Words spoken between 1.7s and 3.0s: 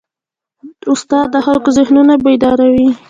ذهنونه بیداروي.